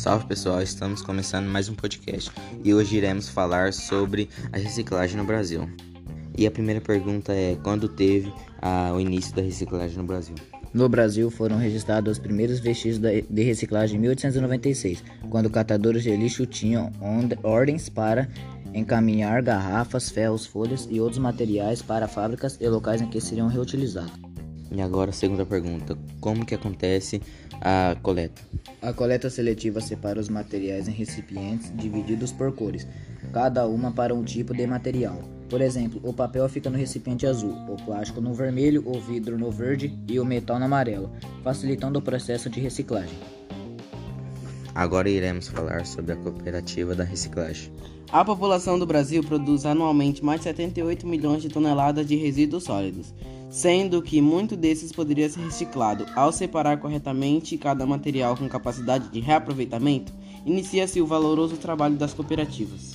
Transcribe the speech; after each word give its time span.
Salve 0.00 0.24
pessoal, 0.24 0.62
estamos 0.62 1.02
começando 1.02 1.46
mais 1.46 1.68
um 1.68 1.74
podcast 1.74 2.32
e 2.64 2.72
hoje 2.72 2.96
iremos 2.96 3.28
falar 3.28 3.74
sobre 3.74 4.30
a 4.50 4.56
reciclagem 4.56 5.18
no 5.18 5.24
Brasil. 5.24 5.68
E 6.38 6.46
a 6.46 6.50
primeira 6.50 6.80
pergunta 6.80 7.34
é: 7.34 7.54
quando 7.62 7.86
teve 7.86 8.32
a, 8.62 8.94
o 8.94 8.98
início 8.98 9.36
da 9.36 9.42
reciclagem 9.42 9.98
no 9.98 10.04
Brasil? 10.04 10.34
No 10.72 10.88
Brasil 10.88 11.30
foram 11.30 11.58
registrados 11.58 12.12
os 12.12 12.18
primeiros 12.18 12.60
vestígios 12.60 12.98
de 12.98 13.42
reciclagem 13.42 13.98
em 13.98 14.00
1896, 14.00 15.04
quando 15.28 15.50
catadores 15.50 16.02
de 16.02 16.16
lixo 16.16 16.46
tinham 16.46 16.90
ordens 17.42 17.90
para 17.90 18.26
encaminhar 18.72 19.42
garrafas, 19.42 20.08
ferros, 20.08 20.46
folhas 20.46 20.88
e 20.90 20.98
outros 20.98 21.18
materiais 21.18 21.82
para 21.82 22.08
fábricas 22.08 22.56
e 22.58 22.66
locais 22.66 23.02
em 23.02 23.06
que 23.06 23.20
seriam 23.20 23.48
reutilizados. 23.48 24.12
E 24.70 24.80
agora 24.80 25.10
a 25.10 25.12
segunda 25.12 25.44
pergunta: 25.44 25.98
como 26.20 26.46
que 26.46 26.54
acontece 26.54 27.20
a 27.60 27.96
coleta? 28.02 28.42
A 28.80 28.92
coleta 28.92 29.28
seletiva 29.28 29.80
separa 29.80 30.20
os 30.20 30.28
materiais 30.28 30.86
em 30.88 30.92
recipientes 30.92 31.72
divididos 31.76 32.32
por 32.32 32.52
cores, 32.52 32.86
cada 33.32 33.66
uma 33.66 33.90
para 33.90 34.14
um 34.14 34.22
tipo 34.22 34.54
de 34.54 34.66
material. 34.66 35.20
Por 35.48 35.60
exemplo, 35.60 36.00
o 36.04 36.12
papel 36.12 36.48
fica 36.48 36.70
no 36.70 36.78
recipiente 36.78 37.26
azul, 37.26 37.52
o 37.68 37.76
plástico 37.84 38.20
no 38.20 38.32
vermelho, 38.32 38.84
o 38.86 39.00
vidro 39.00 39.36
no 39.36 39.50
verde 39.50 39.92
e 40.06 40.20
o 40.20 40.24
metal 40.24 40.60
no 40.60 40.66
amarelo, 40.66 41.10
facilitando 41.42 41.98
o 41.98 42.02
processo 42.02 42.48
de 42.48 42.60
reciclagem. 42.60 43.18
Agora 44.72 45.10
iremos 45.10 45.48
falar 45.48 45.84
sobre 45.84 46.12
a 46.12 46.16
cooperativa 46.16 46.94
da 46.94 47.02
reciclagem. 47.02 47.72
A 48.12 48.24
população 48.24 48.78
do 48.78 48.86
Brasil 48.86 49.22
produz 49.24 49.66
anualmente 49.66 50.24
mais 50.24 50.40
de 50.40 50.44
78 50.44 51.06
milhões 51.06 51.42
de 51.42 51.48
toneladas 51.48 52.06
de 52.06 52.14
resíduos 52.14 52.64
sólidos, 52.64 53.12
sendo 53.50 54.00
que 54.00 54.22
muito 54.22 54.56
desses 54.56 54.92
poderia 54.92 55.28
ser 55.28 55.40
reciclado. 55.40 56.06
Ao 56.14 56.32
separar 56.32 56.78
corretamente 56.78 57.58
cada 57.58 57.84
material 57.84 58.36
com 58.36 58.48
capacidade 58.48 59.08
de 59.08 59.20
reaproveitamento, 59.20 60.12
inicia-se 60.46 61.00
o 61.00 61.06
valoroso 61.06 61.56
trabalho 61.56 61.96
das 61.96 62.14
cooperativas. 62.14 62.94